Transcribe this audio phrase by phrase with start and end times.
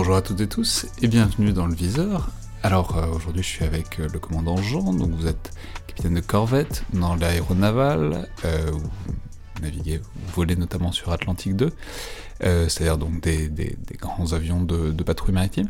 [0.00, 2.30] Bonjour à toutes et tous et bienvenue dans le viseur.
[2.62, 5.50] Alors euh, aujourd'hui je suis avec euh, le commandant Jean, donc vous êtes
[5.86, 8.72] capitaine de corvette dans l'aéronaval, euh,
[9.60, 11.70] naviguer, vous volez notamment sur Atlantique 2,
[12.44, 15.68] euh, c'est-à-dire donc des, grands avions de, patrouille maritime.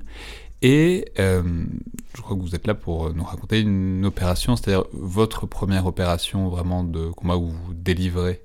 [0.63, 5.87] Et je crois que vous êtes là pour nous raconter une opération, c'est-à-dire votre première
[5.87, 8.41] opération vraiment de combat où vous délivrez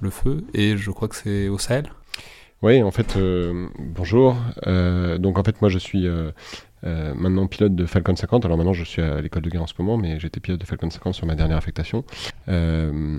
[0.00, 1.90] le feu, et je crois que c'est au Sahel?
[2.60, 4.36] Oui, en fait, euh, bonjour.
[5.18, 6.06] donc en fait, moi je suis
[6.84, 8.44] euh, maintenant pilote de Falcon 50.
[8.44, 10.66] Alors maintenant, je suis à l'école de guerre en ce moment, mais j'étais pilote de
[10.66, 12.04] Falcon 50 sur ma dernière affectation.
[12.48, 13.18] Euh,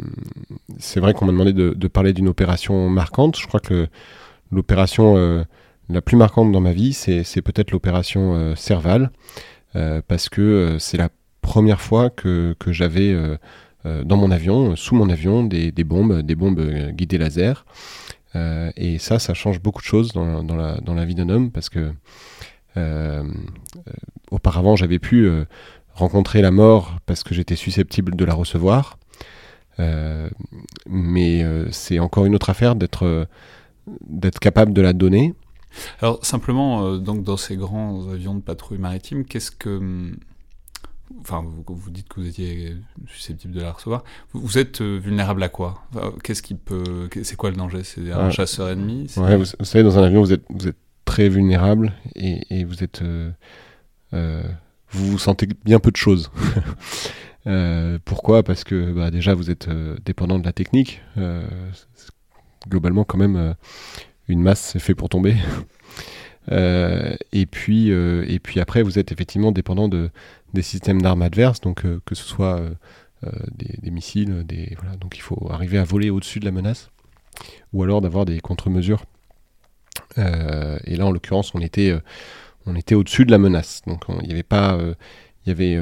[0.77, 3.37] c'est vrai qu'on m'a demandé de, parler d'une opération marquante.
[3.37, 3.87] Je crois que
[4.51, 5.43] l'opération euh,
[5.89, 9.09] la plus marquante dans ma vie, c'est peut-être l'opération Serval,
[10.07, 11.09] parce que c'est la
[11.41, 13.17] première fois que, j'avais
[13.85, 17.65] dans mon avion, sous mon avion, des bombes, des bombes guidées laser.
[18.35, 21.91] Et ça, ça change beaucoup de choses dans, la, vie d'un homme, parce que
[22.77, 23.23] euh,
[23.75, 23.93] euh,
[24.31, 25.45] auparavant, j'avais pu euh,
[25.93, 28.97] rencontrer la mort parce que j'étais susceptible de la recevoir.
[30.87, 33.27] mais c'est encore une autre affaire d'être
[34.39, 35.33] capable de la donner.
[36.01, 40.11] Alors simplement, donc dans ces grands avions de patrouille maritime, qu'est-ce que
[41.21, 42.75] enfin, vous, dites que vous étiez
[43.07, 44.03] susceptible de la recevoir.
[44.33, 45.83] Vous, êtes vulnérable à quoi?
[46.23, 47.83] Qu'est-ce qui peut, c'est quoi le danger?
[47.83, 49.11] C'est un chasseur ennemi?
[49.17, 50.77] Ouais, vous, savez, dans un avion, vous êtes, vous êtes
[51.09, 53.31] très vulnérable et, vous êtes euh,
[54.13, 54.43] euh,
[54.91, 56.31] vous vous sentez bien peu de choses.
[57.47, 58.43] Euh, pourquoi?
[58.43, 59.69] Parce que bah, déjà vous êtes
[60.05, 61.01] dépendant de la technique.
[62.67, 63.55] globalement quand même
[64.27, 65.37] une masse c'est fait pour tomber.
[66.51, 70.09] et puis et puis après vous êtes effectivement dépendant de
[70.53, 72.61] des systèmes d'armes adverses, donc que ce soit
[73.51, 76.89] des, missiles, des voilà, donc il faut arriver à voler au-dessus de la menace,
[77.73, 79.03] ou alors d'avoir des contre-mesures
[80.17, 81.99] euh, et là, en l'occurrence, on était, euh,
[82.65, 83.81] on était au-dessus de la menace.
[83.87, 84.93] Donc, il n'y avait pas, euh,
[85.45, 85.79] il y avait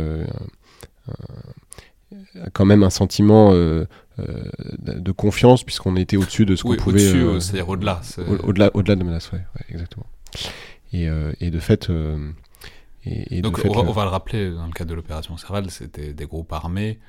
[2.53, 7.09] quand même un sentiment de confiance puisqu'on était au-dessus de ce qu'on pouvait.
[7.09, 8.01] Au-dessus, c'est-à-dire au-delà.
[8.44, 10.06] Au-delà, au-delà de la menace, ouais, exactement.
[10.93, 11.07] Et,
[11.39, 11.89] et, de fait.
[13.05, 16.51] Et, Donc, on, va le rappeler, dans le cadre de l'opération Serval, c'était des groupes
[16.53, 16.99] armés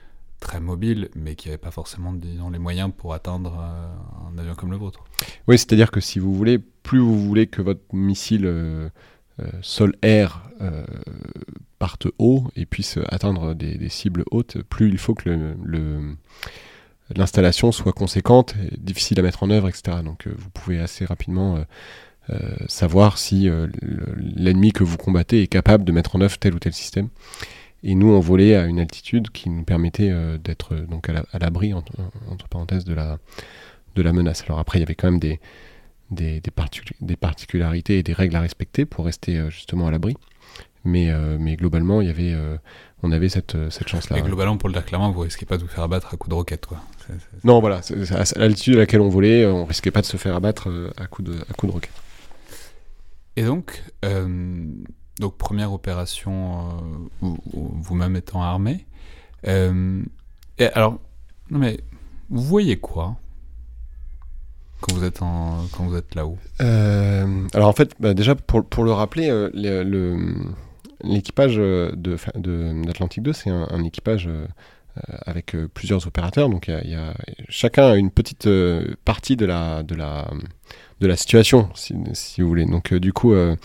[0.40, 4.54] très mobile, mais qui n'avait pas forcément disons, les moyens pour atteindre euh, un avion
[4.54, 5.04] comme le vôtre.
[5.46, 8.88] Oui, c'est-à-dire que si vous voulez, plus vous voulez que votre missile euh,
[9.40, 10.44] euh, sol-air
[11.78, 16.16] parte haut et puisse atteindre des, cibles hautes, plus il faut que le,
[17.14, 19.98] l'installation soit conséquente, difficile à mettre en œuvre, etc.
[20.04, 21.64] Donc vous pouvez assez rapidement
[22.66, 23.49] savoir si
[24.37, 27.09] l'ennemi que vous combattez est capable de mettre en œuvre tel ou tel système.
[27.84, 31.39] Et nous, on volait à une altitude qui nous permettait euh, d'être euh, donc à
[31.39, 31.93] l'abri, entre,
[32.50, 33.19] parenthèses, de la,
[33.94, 34.43] de la menace.
[34.47, 35.39] Alors après, il y avait quand même des,
[36.11, 40.16] des, des, particularités et des règles à respecter pour rester euh, justement à l'abri.
[40.84, 42.34] Mais, mais globalement, il y avait,
[43.03, 44.16] on avait cette, cette chance-là.
[44.16, 46.31] Et globalement, pour le dire clairement, vous risquez pas de vous faire abattre à coups
[46.31, 46.65] de roquette.
[46.65, 46.81] Quoi.
[47.45, 47.81] Non, voilà,
[48.12, 51.28] à l'altitude à laquelle on volait, on risquait pas de se faire abattre à coups
[51.28, 51.92] de, à coup de roquette.
[53.38, 53.84] Et donc,
[55.20, 56.80] donc première opération,
[57.22, 58.84] euh, vous-même étant armé.
[59.46, 60.02] Euh,
[60.58, 60.98] et alors,
[61.48, 61.78] mais,
[62.30, 63.16] vous voyez quoi
[64.80, 66.36] quand vous êtes, quand vous êtes là-haut?
[66.60, 69.28] Euh, Alors en fait, bah, déjà pour, pour, le rappeler,
[71.04, 72.16] l'équipage de,
[72.84, 74.28] d'Atlantique 2, c'est un, équipage
[75.26, 76.48] avec plusieurs opérateurs.
[76.48, 77.14] Donc y, a,
[77.48, 78.48] chacun a une petite
[79.04, 80.28] partie de la, de la,
[81.00, 82.66] de la situation, si, si vous voulez.
[82.66, 83.56] Donc du coup, euh,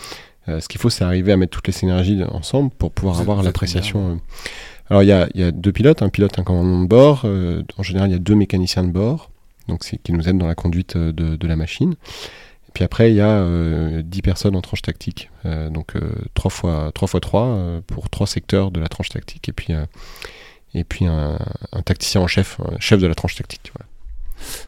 [0.46, 4.20] ce qu'il faut, c'est arriver à mettre toutes les synergies ensemble pour pouvoir avoir l'appréciation.
[4.90, 7.24] Alors il y a, deux pilotes, un pilote, un commandant de bord.
[7.24, 9.30] en général, il y a deux mécaniciens de bord,
[9.68, 11.94] donc qui nous aident dans la conduite de, la machine.
[12.68, 15.94] Et puis après, il y a 10 personnes en tranche tactique, donc
[16.34, 19.72] 3 fois 3 fois 3 pour trois secteurs de la tranche tactique, et puis
[20.74, 21.38] et puis un,
[21.84, 23.72] tacticien en chef, chef de la tranche tactique.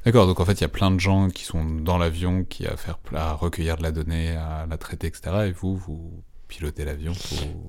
[0.05, 2.67] D'accord, donc en fait, il y a plein de gens qui sont dans l'avion, qui
[2.67, 5.46] à faire, à recueillir de la donnée, à la traiter, etc.
[5.49, 7.12] Et vous, vous pilotez l'avion.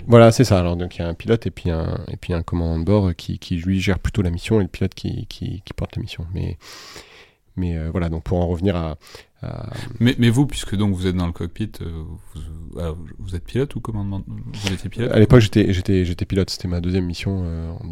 [0.08, 0.60] Voilà, c'est ça.
[0.60, 2.86] Alors donc il y a un pilote et puis un et puis un commandant de
[2.86, 5.96] bord qui, qui lui gère plutôt la mission et le pilote qui, qui, qui porte
[5.96, 6.28] la mission.
[6.34, 6.58] Mais
[7.58, 8.98] mais euh, voilà, donc pour en revenir à,
[10.00, 12.04] Mais, mais, vous, puisque donc vous êtes dans le cockpit, euh,
[12.36, 15.12] vous, vous, êtes pilote ou commandant Vous étiez pilote?
[15.12, 16.50] À l'époque, j'étais, pilote.
[16.50, 17.86] C'était ma deuxième mission euh, en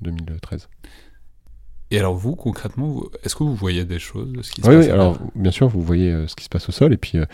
[0.00, 0.68] 2013.
[1.90, 4.86] Et alors vous, concrètement, est-ce que vous voyez des choses ce qui se oui, passe
[4.86, 7.18] Oui, alors bien sûr, vous voyez euh, ce qui se passe au sol, et puis,
[7.18, 7.24] euh,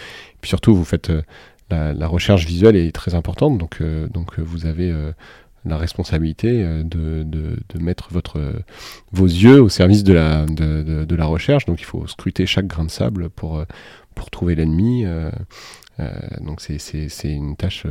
[0.41, 1.23] puis surtout, vous faites euh,
[1.71, 4.95] la, recherche visuelle est très importante, donc, donc vous avez
[5.65, 8.39] la responsabilité de, de, de, mettre votre,
[9.11, 12.69] vos yeux au service de la, de, de, la recherche, donc il faut scruter chaque
[12.69, 13.65] grain de sable pour,
[14.15, 15.05] pour trouver l'ennemi.
[16.43, 17.87] donc c'est une tâche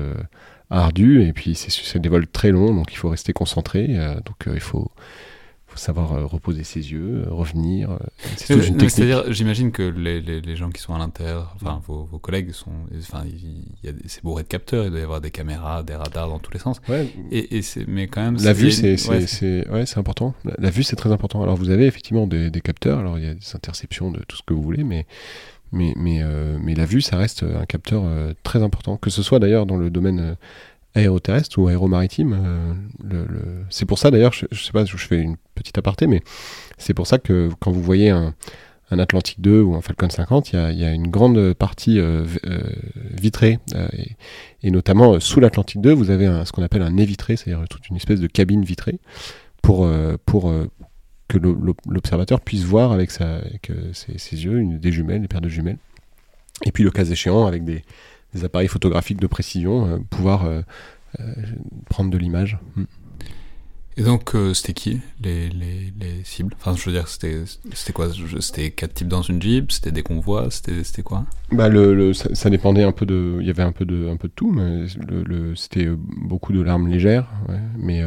[0.69, 4.62] ardue, et puis c'est des vols très longs, donc il faut rester concentré, donc il
[4.62, 4.92] faut
[5.73, 7.89] faut savoir euh, reposer ses yeux, euh, revenir.
[7.91, 7.97] Euh,
[8.37, 12.71] c'est-à-dire, j'imagine que les, les, gens qui sont à l'intérieur, enfin vos, vos, collègues sont,
[12.95, 15.95] enfin, il y a c'est bourré de capteurs, il doit y avoir des caméras, des
[15.95, 16.79] radars dans tous les sens.
[16.87, 17.07] Ouais.
[17.31, 18.37] Et, et c'est, mais quand même.
[18.43, 20.35] La vue, c'est, c'est, ouais, c'est important.
[20.59, 21.41] La, vue, c'est très important.
[21.41, 22.99] Alors vous avez effectivement des, des, capteurs.
[22.99, 25.07] Alors il y a des interceptions de tout ce que vous voulez, mais
[25.71, 26.21] mais mais,
[26.61, 28.03] mais la vue, ça reste un capteur
[28.43, 28.97] très important.
[28.97, 30.37] Que ce soit d'ailleurs dans le domaine
[30.95, 32.37] aéroterrestre ou aéromaritime.
[33.13, 36.21] Euh, C'est pour ça d'ailleurs, je, sais pas, je fais une petite aparté, mais
[36.77, 38.33] c'est pour ça que quand vous voyez un,
[38.91, 42.61] un Atlantique 2 ou un Falcon 50, il y a, une grande partie euh, euh,
[43.11, 43.59] vitrée.
[44.61, 47.89] Et, notamment sous l'Atlantique 2, vous avez ce qu'on appelle un nez vitré, c'est-à-dire toute
[47.89, 48.99] une espèce de cabine vitrée
[49.61, 49.89] pour,
[50.25, 50.53] pour
[51.27, 55.77] que l'observateur puisse voir avec, ses, yeux une, des jumelles, des paires de jumelles.
[56.65, 57.83] Et puis le cas échéant, avec des,
[58.33, 60.62] des appareils photographiques de précision, euh, pouvoir euh,
[61.19, 61.33] euh,
[61.89, 62.57] prendre de l'image.
[62.75, 62.83] Hmm.
[63.95, 66.56] Et donc, c'était qui les, les, les, cibles?
[66.59, 67.44] Enfin, je veux dire, c'était
[67.94, 68.07] quoi?
[68.39, 71.27] C'était quatre types dans une Jeep C'était des convois C'était quoi?
[71.51, 73.38] Bah, le, le ça, dépendait un peu de...
[73.39, 76.62] Il y avait un peu de, un peu de tout, mais le, c'était beaucoup de
[76.63, 77.27] l'arme légère.
[77.77, 78.01] mais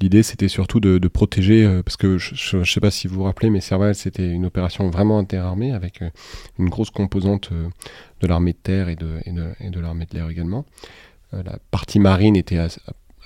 [0.00, 1.80] l'idée, c'était surtout de, protéger...
[1.84, 4.88] parce que je ne sais pas si vous vous rappelez, mais Serval, c'était une opération
[4.90, 6.02] vraiment interarmée avec
[6.58, 7.50] une grosse composante
[8.20, 10.64] de l'armée de terre et de, l'armée de l'air également.
[11.34, 12.68] Euh, la partie marine était, à,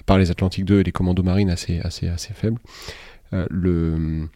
[0.06, 2.58] part les Atlantiques 2 et les commandos marines, assez, assez, assez faible.
[3.32, 4.28] Euh, le,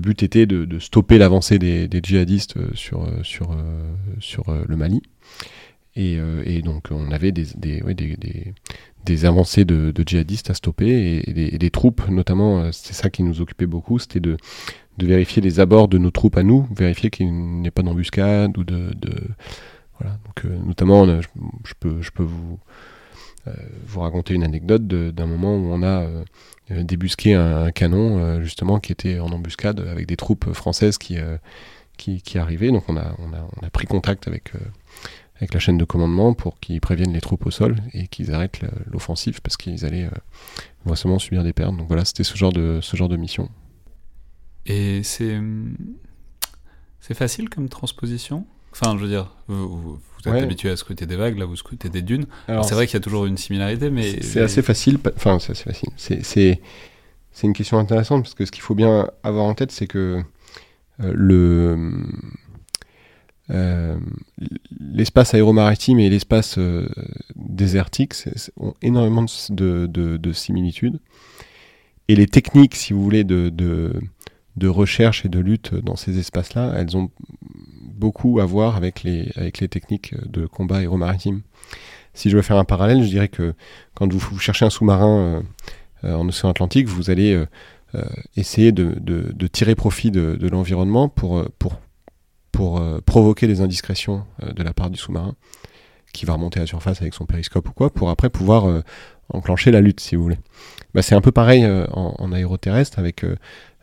[0.00, 5.02] but était de, stopper l'avancée des, djihadistes euh, sur le Mali.
[5.94, 7.82] Et, et, donc on avait des, des,
[9.04, 13.66] des, avancées de, djihadistes à stopper et, des, troupes, notamment, c'est ça qui nous occupait
[13.66, 14.38] beaucoup, c'était de,
[14.98, 18.64] vérifier les abords de nos troupes à nous, vérifier qu'il n'y ait pas d'embuscade ou
[18.64, 18.94] de,
[20.02, 20.18] voilà.
[20.24, 22.58] Donc, euh, notamment, je, peux, je peux vous
[23.48, 23.52] euh,
[23.86, 26.24] vous raconter une anecdote d'un moment où on a euh,
[26.70, 31.18] débusqué un, canon justement qui était en embuscade avec des troupes françaises qui
[31.96, 32.70] qui, qui, arrivaient.
[32.70, 34.52] Donc on a, on a, on a pris contact avec
[35.42, 38.60] avec la chaîne de commandement pour qu'ils préviennent les troupes au sol et qu'ils arrêtent
[38.86, 40.08] l'offensive parce qu'ils allaient
[40.86, 41.76] euh, subir des pertes.
[41.76, 43.48] Donc voilà, c'était ce genre de ce genre de mission.
[44.66, 45.40] Et c'est
[47.00, 48.46] c'est facile comme transposition?
[48.70, 52.02] Enfin, je veux dire, vous, êtes habitué à scruter des vagues, là vous scrutez des
[52.02, 52.26] dunes.
[52.46, 54.98] C'est vrai qu'il y a toujours une similarité, mais c'est assez facile.
[55.16, 55.90] Enfin, c'est assez facile.
[55.96, 56.60] C'est
[57.34, 60.22] c'est une question intéressante parce que ce qu'il faut bien avoir en tête, c'est que
[61.00, 62.04] euh, le
[63.52, 63.98] euh,
[64.80, 66.88] l'espace aéromaritime et l'espace euh,
[67.36, 68.14] désertique
[68.56, 71.00] ont énormément de, de, de, similitudes.
[72.08, 74.00] Et les techniques, si vous voulez, de,
[74.64, 77.10] recherche et de lutte dans ces espaces-là, elles ont
[77.82, 81.42] beaucoup à voir avec les, techniques de combat aéromaritime.
[82.14, 83.54] Si je veux faire un parallèle, je dirais que
[83.94, 85.42] quand vous, cherchez un sous-marin
[86.04, 87.42] euh, en océan Atlantique, vous allez
[88.36, 91.78] essayer de, tirer profit de l'environnement pour, pour,
[92.52, 95.34] pour provoquer des indiscrétions de la part du sous-marin,
[96.12, 98.82] qui va remonter à la surface avec son périscope ou quoi, pour après pouvoir
[99.30, 100.38] enclencher la lutte, si vous voulez.
[100.94, 103.24] Bah, c'est un peu pareil en, en, aéroterrestre avec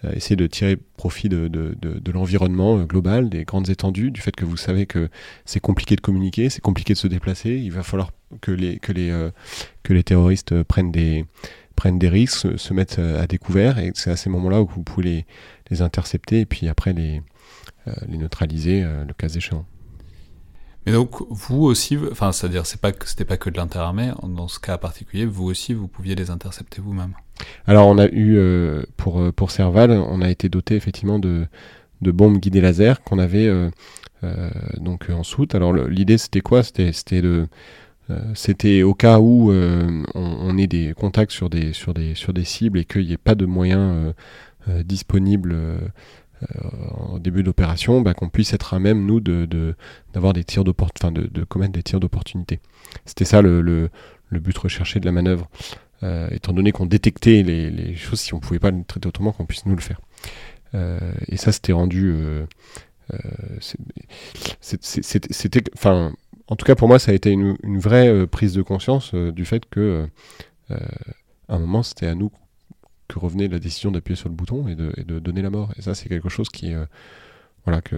[0.06, 4.12] euh, essayer de tirer profit de, de, de, de l'environnement euh, global, des grandes étendues,
[4.12, 5.10] du fait que vous savez que
[5.44, 8.94] c'est compliqué de communiquer, c'est compliqué de se déplacer, il va falloir que les, que
[8.94, 9.30] les, euh,
[9.84, 11.26] que les terroristes prennent des,
[11.76, 15.04] prennent des risques, se, mettent à découvert, et c'est à ces moments-là où vous pouvez
[15.04, 15.26] les,
[15.70, 17.22] les intercepter et puis après les,
[18.08, 19.66] les neutraliser le cas échéant.
[20.86, 24.12] Mais donc, vous aussi, enfin, c'est-à-dire, c'est pas c'était pas que de l'interarmée.
[24.24, 27.14] Dans ce cas particulier, vous aussi, vous pouviez les intercepter vous-même.
[27.68, 31.46] Alors, on a eu euh, pour euh, pour Serval, on a été doté effectivement de
[32.02, 33.70] de bombes guidées laser qu'on avait euh,
[34.78, 35.54] donc en soute.
[35.54, 36.64] Alors, l'idée c'était quoi?
[36.64, 37.48] C'était c'était de
[38.34, 42.44] c'était au cas où on, on, ait des contacts sur des sur des sur des
[42.44, 44.16] cibles et qu'il n'y ait pas de moyens
[44.84, 45.56] disponibles
[46.42, 49.76] en euh, début d'opération, bah, qu'on puisse être à même, nous, de,
[50.14, 52.60] d'avoir des tirs d'opportunité, de, commettre des tirs d'opportunité.
[53.06, 55.50] C'était ça le, le, but recherché de la manœuvre,
[56.04, 59.32] euh, étant donné qu'on détectait les, choses, si on ne pouvait pas le traiter autrement,
[59.32, 60.00] qu'on puisse nous le faire.
[60.76, 62.16] Euh, et ça, c'était rendu...
[64.80, 65.64] c'était...
[65.76, 66.14] Enfin,
[66.48, 69.46] en tout cas, pour moi, ça a été une, une vraie prise de conscience du
[69.46, 70.08] fait que,
[70.70, 72.32] à un moment, c'était à nous
[73.10, 75.74] que revenait la décision d'appuyer sur le bouton et de, donner la mort.
[75.78, 76.86] Et ça, c'est quelque chose qui, euh,
[77.66, 77.96] voilà, que,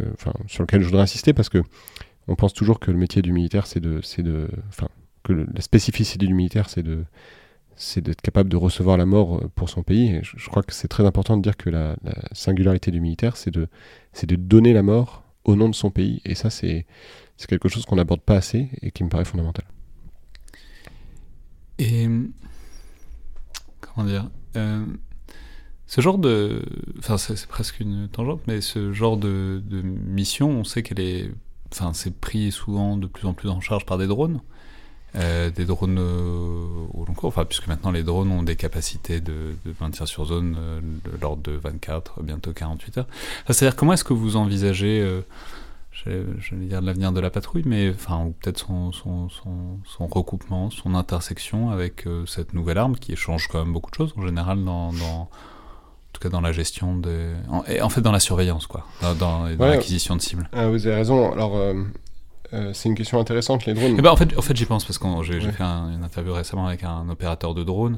[0.48, 1.62] sur lequel je voudrais insister parce que
[2.28, 4.88] on pense toujours que le métier du militaire, c'est de, c'est de, enfin,
[5.24, 7.04] que la spécificité du militaire, c'est de,
[7.76, 10.16] c'est d'être capable de recevoir la mort euh, pour son pays.
[10.16, 11.96] Et je, crois que c'est très important de dire que la,
[12.32, 13.68] singularité du militaire, c'est de,
[14.36, 16.22] donner la mort au nom de son pays.
[16.24, 16.86] Et ça, c'est,
[17.36, 19.66] c'est quelque chose qu'on n'aborde pas assez et qui me paraît fondamental.
[23.94, 24.86] Comment dire euh,
[25.88, 26.64] ce genre de,
[27.00, 31.32] enfin c'est presque une tangente, mais ce genre de, mission, on sait qu'elle est,
[31.74, 34.40] enfin c'est pris souvent de plus en plus en charge par des drones,
[35.16, 39.20] euh, des drones euh, au long cours, enfin puisque maintenant les drones ont des capacités
[39.20, 40.56] de, de maintien sur zone
[41.04, 43.08] de l'ordre de 24, bientôt 48 heures.
[43.48, 45.06] C'est-à-dire comment est-ce que vous envisagez
[45.92, 50.70] je vais dire l'avenir de la patrouille, mais enfin, ou peut-être son, son, son, recoupement,
[50.70, 54.26] son intersection avec euh, cette nouvelle arme qui change quand même beaucoup de choses en
[54.26, 55.30] général dans, dans en
[56.14, 58.86] tout cas dans la gestion des, en, et en fait dans la surveillance quoi,
[59.20, 60.50] dans, l'acquisition de cibles.
[60.54, 61.32] Ah, vous avez raison.
[61.32, 61.74] Alors euh,
[62.54, 63.96] euh, c'est une question intéressante, les drones.
[63.98, 66.68] Eh ben, en fait, en fait j'y pense parce que j'ai fait une interview récemment
[66.68, 67.98] avec un opérateur de drone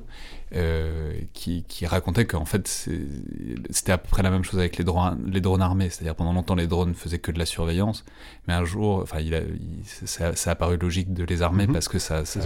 [0.55, 4.83] euh, qui, qui, racontait qu'en fait c'était à peu près la même chose avec les
[4.83, 5.89] drones, les drones armés.
[5.89, 8.05] C'est-à-dire pendant longtemps les drones faisaient que de la surveillance,
[8.47, 9.41] mais un jour, enfin, il a,
[9.83, 11.73] ça, a paru logique de les armer mhm.
[11.73, 12.39] parce que ça, ça,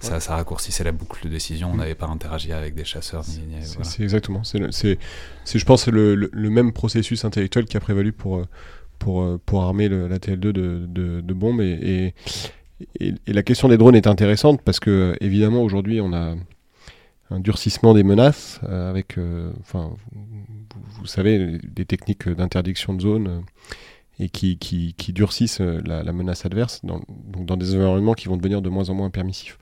[0.00, 1.68] ça, ça, raccourcissait la boucle de décision.
[1.68, 1.78] On mhm.
[1.78, 3.24] n'avait pas interagi avec des chasseurs.
[3.82, 4.42] C'est exactement.
[4.44, 4.98] C'est,
[5.46, 8.46] je pense, le, le, le, même processus intellectuel qui a prévalu pour euh,
[8.98, 11.60] pour, euh, pour armer la TL2 de, de, de bombes.
[11.60, 12.14] Et,
[13.00, 16.34] et, et, la question des drones est intéressante parce que, évidemment, aujourd'hui, on a
[17.30, 19.92] un durcissement des menaces euh, avec, euh, enfin,
[20.98, 23.42] vous, savez, des techniques d'interdiction de zone
[24.18, 28.28] et qui, qui, qui durcissent la, la, menace adverse dans, donc dans des environnements qui
[28.28, 29.58] vont devenir de moins en moins permissifs.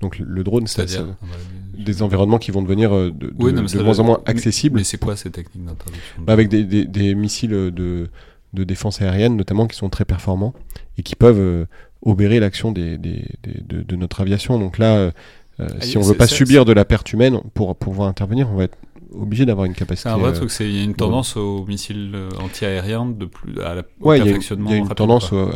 [0.00, 0.86] Donc le drone, c'est
[1.76, 4.78] des environnements qui vont devenir de, de, moins en moins accessibles.
[4.78, 8.08] Mais c'est quoi ces techniques d'interdiction bah Avec des, des, des, missiles de,
[8.52, 10.54] de défense aérienne, notamment, qui sont très performants
[10.98, 11.66] et qui peuvent euh,
[12.02, 14.58] obérer l'action des, de, notre aviation.
[14.58, 15.10] Donc là, euh,
[15.60, 18.56] euh, ah, si on veut pas subir de la perte humaine pour, pouvoir intervenir, on
[18.56, 18.76] va être
[19.14, 20.08] obligé d'avoir une capacité.
[20.08, 23.74] C'est un vrai truc, il y a une tendance aux missiles anti-aériens, de plus, à
[23.74, 24.70] la, au ouais, perfectionnement.
[24.70, 25.48] Il y a une, tendance au,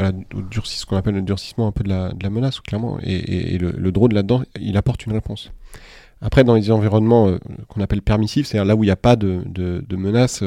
[0.51, 2.99] durcissement, ce qu'on appelle le durcissement un peu de la, de la menace, clairement.
[3.03, 5.51] Et, le, drone là-dedans, il apporte une réponse.
[6.23, 7.35] Après, dans les environnements
[7.69, 10.43] qu'on appelle permissifs, c'est-à-dire là où il n'y a pas de, de, menace,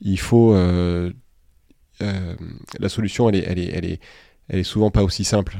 [0.00, 0.54] il faut
[2.02, 2.34] euh,
[2.78, 4.00] la solution, elle est, elle, est, elle, est,
[4.48, 5.56] elle est souvent pas aussi simple.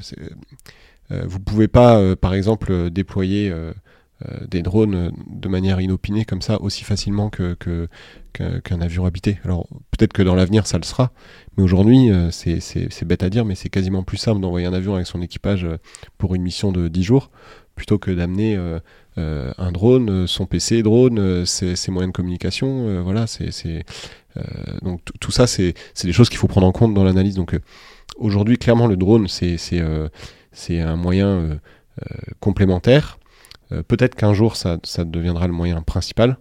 [1.11, 3.53] Euh, vous pouvez pas, euh, par exemple, déployer
[4.47, 7.57] des drones de manière inopinée comme ça aussi facilement que,
[8.33, 9.41] qu'un avion habité.
[9.45, 11.11] Alors peut-être que dans l'avenir ça le sera,
[11.57, 15.09] mais aujourd'hui c'est bête à dire, mais c'est quasiment plus simple d'envoyer un avion avec
[15.09, 15.67] son équipage
[16.19, 17.31] pour une mission de 10 jours
[17.75, 18.57] plutôt que d'amener
[19.17, 23.03] un drone, son PC drone, ses, ses, moyens de communication.
[23.03, 23.81] voilà, c'est euh,
[24.83, 27.35] donc tout ça, c'est des choses qu'il faut prendre en compte dans l'analyse.
[27.35, 27.61] Donc euh,
[28.17, 30.09] aujourd'hui, clairement, le drone, c'est euh,
[30.71, 31.59] un moyen
[32.41, 33.19] complémentaire.
[33.89, 36.37] Peut-être qu'un jour, ça, ça, deviendra le moyen principal.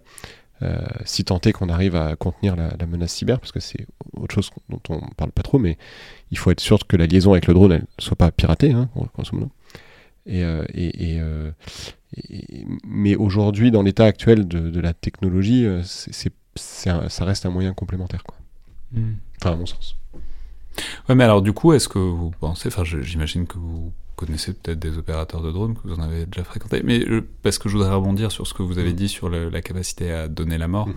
[1.04, 4.50] si tant est qu'on arrive à contenir la, menace cyber, parce que c'est autre chose
[4.68, 5.78] dont on parle pas trop, mais
[6.30, 8.88] il faut être sûr que la liaison avec le drone ne soit pas piratée, hein,
[10.26, 17.46] Et, et, et, mais aujourd'hui, dans l'état actuel de, de, la technologie, c'est ça reste
[17.46, 18.24] un moyen complémentaire.
[18.24, 18.36] Quoi.
[18.92, 19.14] Hmm.
[19.40, 19.96] Enfin, à mon sens.
[21.08, 24.78] Ouais, mais alors du coup, est-ce que vous pensez, enfin j'imagine que vous connaissez peut-être
[24.78, 27.04] des opérateurs de drones, que vous en avez déjà fréquenté, mais
[27.42, 28.96] parce que je voudrais rebondir sur ce que vous avez hmm.
[28.96, 30.94] dit sur la capacité à donner la mort, hmm.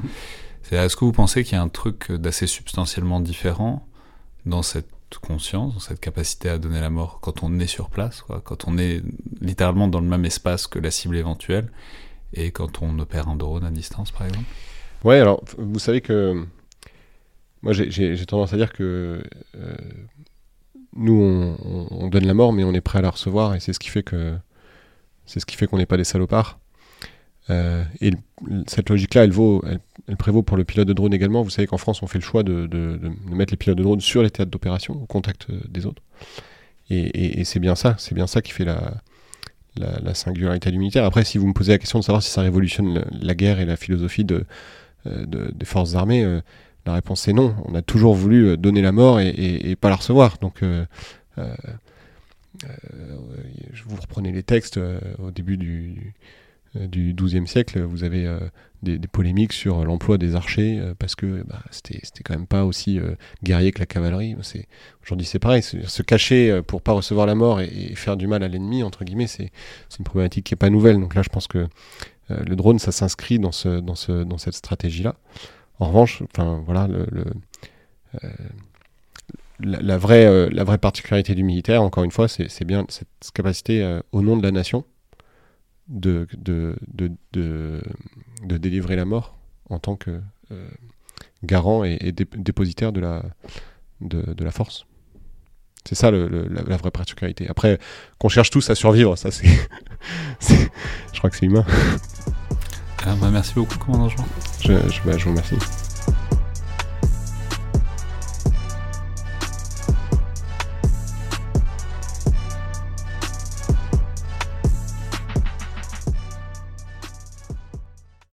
[0.63, 3.87] c'est est-ce que vous pensez qu'il y a un truc d'assez substantiellement différent
[4.45, 4.89] dans cette
[5.21, 8.67] conscience, dans cette capacité à donner la mort quand on est sur place, quoi, quand
[8.67, 9.01] on est
[9.39, 11.71] littéralement dans le même espace que la cible éventuelle,
[12.33, 14.45] et quand on opère un drone à distance par exemple?
[15.05, 16.45] Ouais, alors vous savez que
[17.61, 19.21] moi j'ai tendance à dire que
[19.55, 19.75] euh,
[20.95, 21.55] nous,
[21.91, 23.89] on, donne la mort, mais on est prêt à la recevoir, et c'est ce qui
[23.89, 24.35] fait que
[25.27, 26.59] c'est ce qui fait qu'on n'est pas des salopards.
[27.51, 28.13] Euh, et
[28.65, 29.63] cette logique-là, elle, vaut,
[30.07, 31.43] elle, prévaut pour le pilote de drone également.
[31.43, 34.01] Vous savez qu'en France, on fait le choix de, de, mettre les pilotes de drone
[34.01, 36.01] sur les théâtres d'opération, au contact euh, des autres.
[36.89, 38.95] Et, c'est bien ça, c'est bien ça qui fait la,
[39.77, 41.05] la, singularité du militaire.
[41.05, 43.65] Après, si vous me posez la question de savoir si ça révolutionne la, guerre et
[43.65, 44.45] la philosophie de,
[45.05, 46.41] des forces armées,
[46.85, 47.55] la réponse est non.
[47.65, 50.37] On a toujours voulu euh, donner la mort et, pas la recevoir.
[50.39, 50.85] Donc, euh,
[51.37, 51.55] euh,
[53.87, 54.79] vous reprenez les textes
[55.19, 56.13] au début du,
[56.75, 58.33] du XIIe siècle, vous avez
[58.81, 62.97] des, polémiques sur l'emploi des archers parce que bah, c'était quand même pas aussi
[63.43, 64.37] guerrier que la cavalerie.
[65.03, 65.61] Aujourd'hui, c'est pareil.
[65.63, 69.27] Se cacher pour pas recevoir la mort et, faire du mal à l'ennemi, entre guillemets,
[69.27, 69.51] c'est
[69.99, 70.99] une problématique qui est pas nouvelle.
[70.99, 71.67] Donc là, je pense que
[72.29, 75.15] le drone, ça s'inscrit dans, ce, dans, ce, dans cette stratégie-là.
[75.79, 76.87] En revanche, enfin voilà,
[78.23, 78.29] euh,
[79.59, 83.83] la, vraie, euh, la vraie particularité du militaire, encore une fois, c'est bien cette capacité
[83.83, 84.85] euh, au nom de la nation
[85.87, 86.27] de,
[88.41, 89.37] délivrer la mort
[89.69, 90.21] en tant que
[91.43, 94.85] garant et, dépositaire de, la force.
[95.87, 97.47] C'est ça la, vraie particularité.
[97.47, 97.79] Après,
[98.17, 99.29] qu'on cherche tous à survivre, ça
[100.39, 100.71] c'est.
[101.13, 101.65] je crois que c'est humain.
[103.05, 104.25] Ah, bah, merci beaucoup, commandant Jean.
[104.61, 105.55] Je, je, bah, je vous remercie.